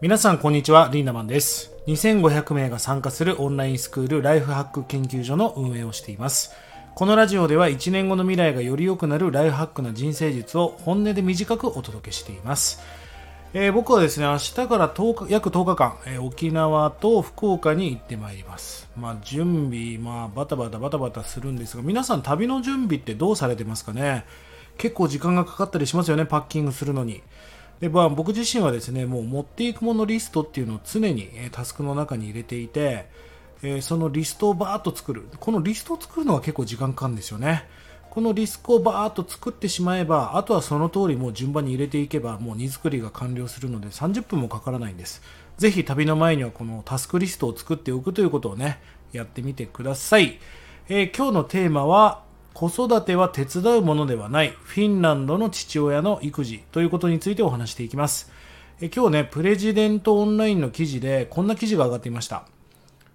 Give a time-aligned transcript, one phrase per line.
[0.00, 0.90] 皆さんこんにちは。
[0.92, 1.72] リンダマンです。
[1.88, 6.52] 2500名が参加するオンラインスクールライフハック研究所の運営をしています。
[6.94, 12.80] このラジオでは1年後の未来がより良くなるライフハックな人生術を本音で短くお届けしています。
[13.54, 18.88] えー、僕はですね、明日から10日約10日間、えー、沖縄と福岡に行ってまいります。
[18.96, 24.24] まあ、準備、まあ、バタバタバタバタするんですが、皆さん旅の準備ってどうされてますかね？
[24.76, 27.20] 結構時間がかかったりしますよね、パッキングするのに。
[27.80, 33.06] で、まあ、僕自身はですね、もう持っていくものリストっていうのを常に、え、タスクの中に入れていて、
[33.62, 35.28] えそのリストをバーッと作る。
[35.38, 37.64] このリストを作るのは結構時間かかるんですよね。
[38.10, 45.22] このリスクをバーッと作ってしまえば、あとはその通りもう順番に入れていけば、もう荷造りが完了するので30分もかからないんです。
[45.56, 48.80] ぜひ旅の前にはこのタスクリストを作っておくということをね、
[49.12, 50.38] やってみてください。
[50.88, 52.22] えー、今日のテーマは、
[52.58, 58.32] 子育ては手伝うものではない、フィンランドの父親の育児ということについてお話していきます。
[58.80, 62.46] え今日ね、プレジデントオンラインの記事でこんな記事が上がっていました。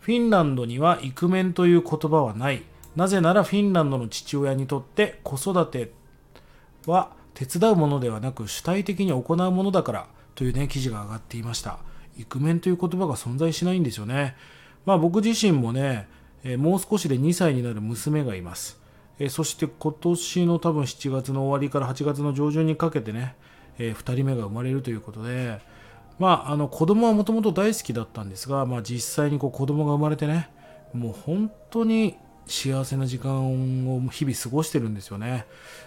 [0.00, 2.64] フィンランドにはイクメンという言葉はない。
[2.96, 5.90] なぜならフィンランドの父親にとって子育て
[6.84, 11.78] は手伝うものではなく主体的に行うものだからというね記事が上がっていました
[12.18, 14.36] イクメンという言葉が存在しないんですよね
[14.84, 16.08] まあ僕自身もね、
[16.58, 18.79] もう少しで2歳になる娘がいます、
[19.20, 23.36] えそして今年の多分7月の終わりから8月の上旬にかけてね、
[23.78, 25.60] え2人目が生まれるということで
[26.18, 30.48] まああの子供はもともと大好きだったんですが、まあ、実際にこう子供が生まれてね
[30.94, 35.46] もう本当に幸せな時間を日々過ごしてるんですよね。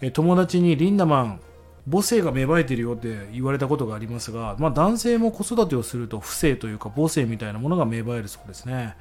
[0.00, 1.40] え友達にリンダマン、
[1.90, 8.96] 母性が芽生えてるよって言われたことがありますが、まあ、男性も子育てをすると不正というか母性みたいなものが芽生えるそうですね。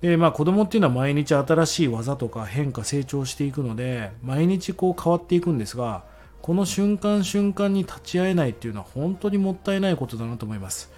[0.00, 6.04] でまあ、子供っていうのは毎日新しい技とか変化成長していくので毎日こう変わっていくんですが
[6.40, 10.92] この瞬間瞬間に立ち会えないっていうのは本当にもったいないことだなと思います。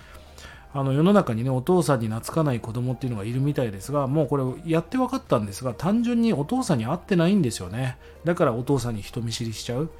[0.72, 7.96] あの世の中にねお父さんに懐かない子供っていうのがいるみたいですがもうこれやって分かったんですが単純にお父さんに会ってないんですよね。
[8.24, 9.90] だからお父さんに人見知りしちゃう。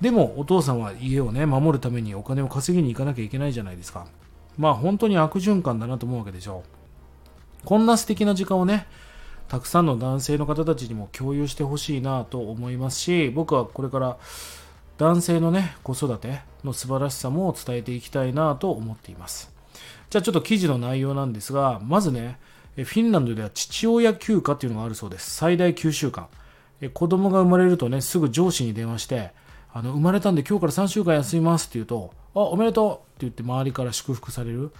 [0.00, 4.06] でもお父さんは家をね守るためにお金を稼ぎに行かなきゃいけないじゃないですか。
[4.56, 6.77] まあ本当に悪循環だなと思うわけでしょう。
[7.64, 8.86] こんな素敵な時間をね
[9.48, 14.16] たくさんの男性の方たちにも共有してほしいなと思いますし僕はこれから
[14.98, 19.58] 男性のね子育ての素晴らしさも伝えていきたいなと思っています
[20.10, 22.38] じゃあちょっと記事の内容なんですが、まずね、
[22.76, 25.34] フィンランドでは父親休暇っていうのがあるそうです。
[25.34, 26.28] 最大9週間。
[26.94, 29.32] 子供が生まれるとね、すぐ上司に電話して、
[29.70, 34.70] あの生まれたんで今日から3週間休みますって言うと、あ、おめでとうって言って周りから祝福される。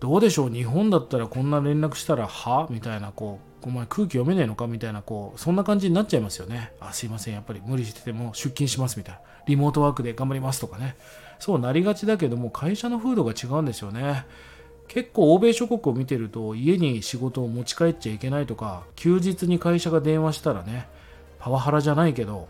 [0.00, 0.50] どうでしょう？
[0.50, 2.66] 日本だったらこんな連絡したら、は？
[2.70, 4.66] みたいな、こう、お前空気読めねえのか？
[4.66, 6.72] みたいな、こう、そんな感じになっちゃいますよね。
[6.80, 9.20] あ、すいません、やっぱり無理してても出勤しますみたいな。
[9.46, 10.96] リモートワークで頑張りますとかね。
[11.38, 14.26] そうなりがちだけども、会社の風土が違うんですよね。
[14.88, 20.88] 結構欧米諸国を見てると家に仕事を持ち帰っちゃいけないとか休日に会社が電話したらね
[21.38, 22.48] パワハラじゃないけど、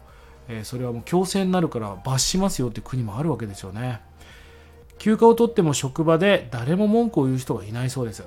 [0.49, 4.01] えー、それはもう強制になるから罰しますよって国もあるわけですよね
[4.99, 8.25] 休暇を取っても職場で誰も文句を言う人がいないそうです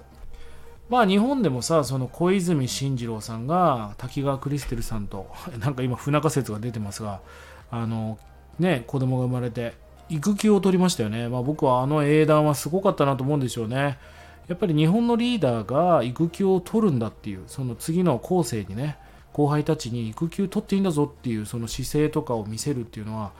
[0.89, 5.27] まあ日本でもさその小泉進次郎さんが滝川クリステルさんと
[5.59, 7.21] なんか今不仲説が出てますが
[7.71, 8.17] あの
[8.59, 9.73] ね子供が生まれて
[10.11, 11.29] 育休を取りましたよね。
[11.29, 13.97] まあ、僕はあの英断はすごかったなと思うんですよね。
[14.49, 18.97] やっぱり日本のリーダーが育休を取るんだっていう、その次の後世にね、
[19.33, 23.31] 後輩たちに育休取っていいんだぞっていうその姿勢とかを見せるっていうのは、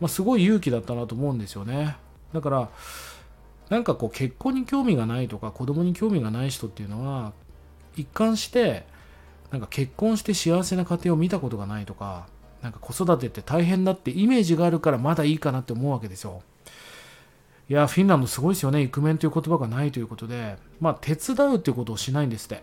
[0.00, 1.96] まあ、すごい勇気だったなと思うんですよね。
[2.32, 2.68] だから、
[3.68, 7.32] なんかこう結婚に興味がないとか子供に興味がない人っていうのは、
[7.96, 8.84] 一貫して、
[9.50, 12.26] なんか結婚して幸せな家庭を見たことがないとか、
[12.62, 16.42] なんか子育てって大変だってイメージがあるからまだいいかなって思うわけですよ。
[17.68, 18.82] いや、フィンランドすごいですよね。
[18.82, 22.62] イクメンという言葉がないということで、まあ、手伝うっていうことをしないんですって。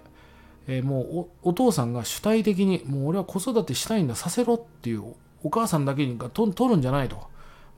[0.67, 7.17] えー、もうお父さんが主体的に、もう俺は子育てしたいんだ、させろっていう、お母さんだけに取るんじゃないと。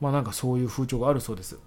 [0.01, 1.57] まあなんかそういう風潮があるそうです。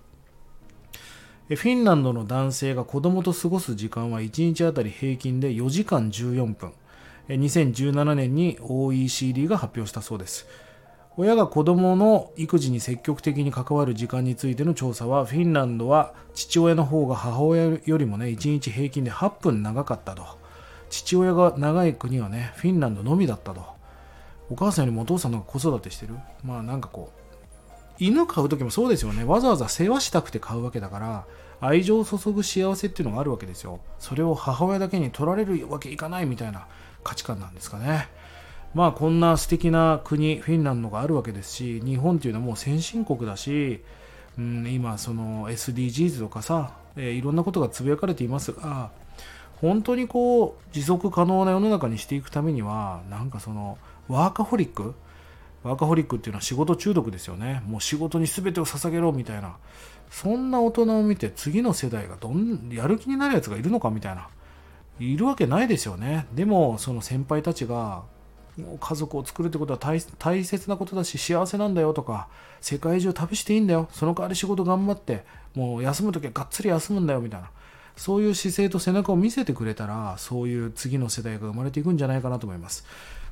[1.49, 6.73] フィンランドの男性が子供と過ごす時間は1日あたり平均で4時間14分。
[7.29, 10.47] 2017年に OECD が発表したそうです
[11.17, 20.25] 親が子供の育児に積極的に関わる時間についての調査はフィンランドは父親の方が母親よりもね1日平均で8分長かったと
[20.97, 23.77] 父親が長い国はねフィンランドのみだったと。
[24.49, 26.15] お母さんよりもお父さんの方が子育てしてる。
[26.45, 27.27] まあなんかこう
[27.99, 29.25] 犬飼う時もそうですよね。
[29.25, 31.27] わざわざ世話したくて飼うわけだから
[31.61, 33.81] 愛情を注ぐ幸せっていうのがあるわけですよ。
[33.99, 36.67] それを母親だけに取られるわけいかないみたいな
[37.03, 38.09] 価値観なんですかね。
[38.75, 43.83] まあこんな素敵な国、フィンランドがあるわけですし、日本っていうのはもう先進国だし、
[44.39, 48.91] うん、今その SDGs とかさ、えー、いろんなことがつぶやかれていますが
[49.61, 54.95] 本当にこう持続可能な世の中にしていくためにはなんかそのワーカホリック？
[55.63, 57.63] ワーカホリックっていうのは仕事中毒ですよね。
[57.67, 59.57] もう仕事に全てを捧げろみたいな。
[60.11, 64.29] そんな大人を見て次の世代がどんやる気になるやつがいるのかみたいな。
[65.01, 66.27] いるわけないですよね。
[66.33, 68.05] でもその先輩たちが
[68.81, 72.29] 家族を作るってことは大切なことだし幸せなんだよとか
[72.61, 73.89] 世界中旅していいんだよ。
[73.91, 75.25] その代わり仕事頑張って
[75.55, 77.51] もう休む時はがっつり休むんだよみたいな。
[77.97, 82.85] そういう姿勢と背中を見せてくれたらそういう次の世代が生まれていくんじゃないかなと思います。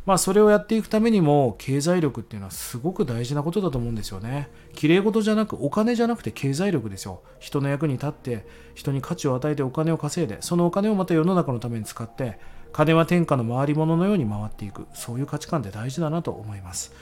[0.06, 4.50] まあそれをやっていくためにも経済力っていうのはすごく大事なことだと思うんですよね。
[4.74, 7.22] 綺麗事じゃなくお金じゃなくて経済力ですよ。
[7.38, 12.38] 人の役に立って人に価値を与えてお金を稼いでそのお金をまた世の中のために使って
[12.72, 14.86] 金は天下の回り物のように回っていく。
[14.92, 16.92] そういう価値観って大事だなと思います。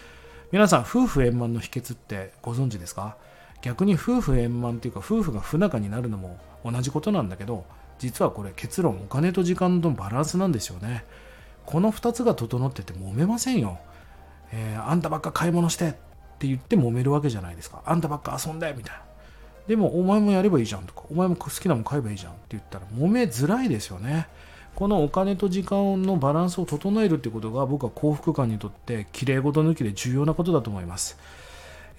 [0.52, 3.16] 皆さん夫婦円満の秘訣ってご存知ですか？
[3.62, 7.64] 逆に夫婦円満っていうか夫婦が不仲になるのも同じことなんだけど
[7.98, 11.04] 実はこれ結論お金と時間のバランスなんですよね。
[11.66, 13.78] この2つが整ってて揉めませんよ、
[14.52, 15.92] えー、あんたばっか買い物してっ
[16.38, 17.82] て言って揉めるわけじゃないですか。
[17.86, 19.02] あんたばっか遊んでみたいな。
[19.68, 21.02] でもお前もやればいいじゃんとか。
[21.08, 24.26] お前も好きなもん買えばいいじゃんって言ったら揉めづらいですよね。
[24.74, 31.18] このお金と時間のバランスを整えるってことが僕は幸福感にとってきれい事抜きで重要なことだと思います、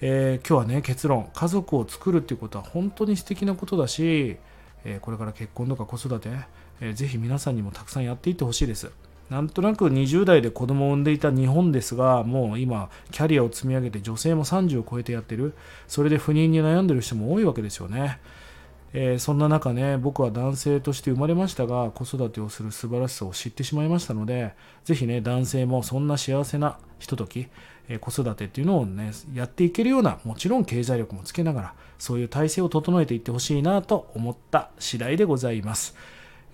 [0.00, 1.30] えー、今日はね結論。
[1.32, 4.36] 家族を作るっていうことは本当に素敵なことだし、
[4.84, 6.30] え、これから結婚とか子育て、
[6.80, 8.90] えー、ぜひ皆さんにもたくさんやっていってほしいです
[9.30, 15.54] なんとなく20代で子供を産んでいた日本ですが、もう今、キャリアを積み上げて女性も30を超えてやってる。
[15.88, 18.18] それで不妊に悩んでる人も多いわけですよね。
[18.92, 24.54] えー、そんな中ね、僕は男性として生まれましたが、子育てをする素晴らしさを知ってしまいましたので、
[24.84, 27.48] ぜひね、男性もそんな幸せなひととき、
[28.00, 35.94] 子育てっていうのをね、やっていけるような、もちろん経済力もつけながら、そういう体制を整えていってほしいなと思った次第でございます。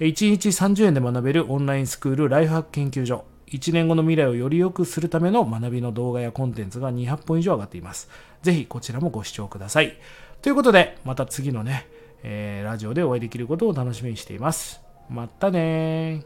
[0.01, 3.25] 1日30円で学べるオンラインスクールライフハック研究所。
[3.49, 8.09] 1年後の未来をより良くするための学びの動画やコンテンツが200本以上上がっています。
[8.43, 9.99] ぜひこちらもご視聴ください。
[10.41, 11.87] ということで、また次のね、
[12.23, 14.81] えー、ラジオでお会いできることを楽しみにしています。
[15.09, 16.25] またね